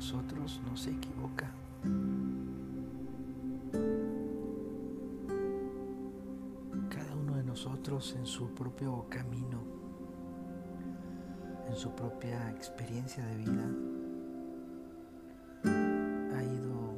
[0.00, 1.52] nosotros no se equivoca.
[6.88, 9.62] Cada uno de nosotros en su propio camino,
[11.68, 13.68] en su propia experiencia de vida,
[16.34, 16.96] ha ido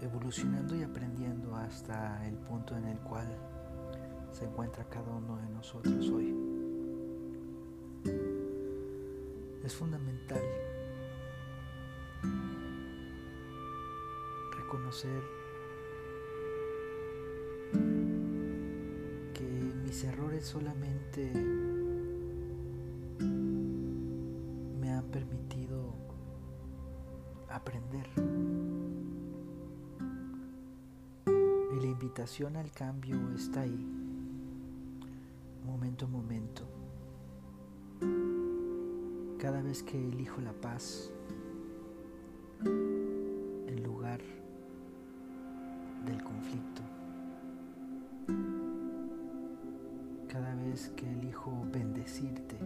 [0.00, 3.28] evolucionando y aprendiendo hasta el punto en el cual
[4.32, 6.34] se encuentra cada uno de nosotros hoy.
[9.62, 10.40] Es fundamental
[14.70, 15.20] reconocer
[19.34, 21.28] que mis errores solamente
[24.78, 25.92] me han permitido
[27.48, 28.06] aprender.
[31.26, 33.88] Y la invitación al cambio está ahí,
[35.66, 36.62] momento a momento.
[39.36, 41.10] Cada vez que elijo la paz,
[50.88, 52.56] Que elijo bendecirte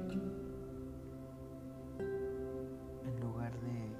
[3.02, 3.96] en lugar de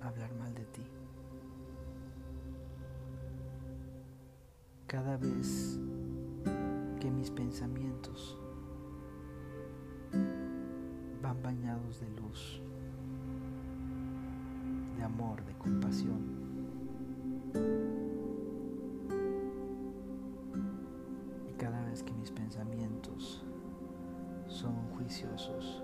[0.00, 0.82] hablar mal de ti.
[4.88, 5.78] Cada vez
[7.00, 8.36] que mis pensamientos
[11.22, 12.60] van bañados de luz
[14.96, 16.37] de amor, de compasión.
[21.88, 23.42] Que mis pensamientos
[24.46, 25.82] son juiciosos,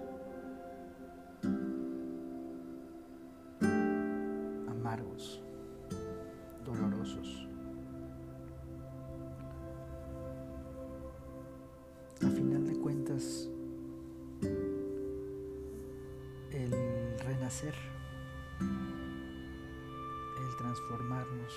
[4.68, 5.42] amargos,
[6.64, 7.48] dolorosos,
[12.22, 13.48] a final de cuentas,
[16.52, 17.74] el renacer
[20.56, 21.52] transformarnos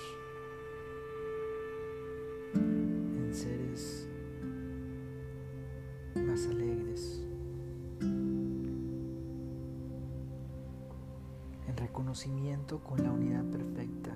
[11.78, 14.14] reconocimiento con la unidad perfecta,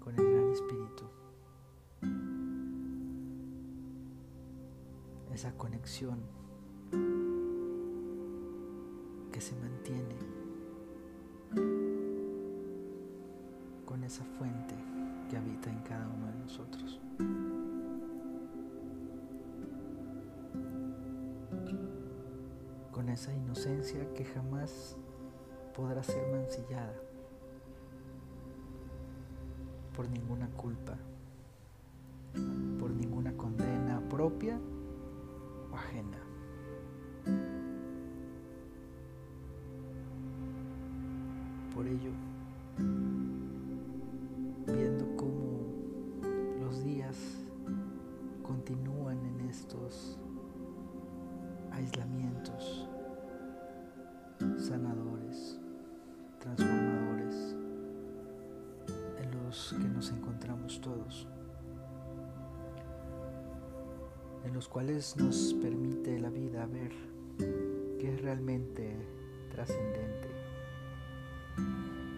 [0.00, 1.04] con el gran espíritu,
[5.32, 6.20] esa conexión
[9.32, 10.38] que se mantiene
[14.08, 14.74] esa fuente
[15.28, 16.98] que habita en cada uno de nosotros.
[22.90, 24.96] Con esa inocencia que jamás
[25.78, 27.00] podrá ser mancillada
[29.94, 30.98] por ninguna culpa,
[32.80, 34.58] por ninguna condena propia
[35.70, 36.18] o ajena.
[41.72, 42.10] Por ello,
[51.78, 52.88] aislamientos
[54.58, 55.17] sanadores,
[56.38, 57.56] transformadores
[59.18, 61.26] en los que nos encontramos todos,
[64.44, 66.92] en los cuales nos permite la vida ver
[67.98, 68.96] qué es realmente
[69.50, 70.28] trascendente,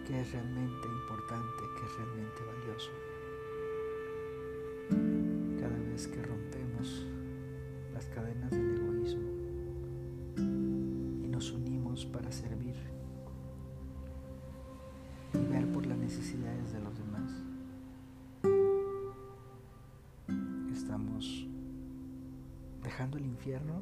[0.07, 2.91] qué es realmente importante, qué es realmente valioso.
[5.59, 7.05] Cada vez que rompemos
[7.93, 8.80] las cadenas del
[23.01, 23.81] Dejando el infierno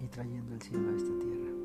[0.00, 1.55] y trayendo el cielo a esta tierra.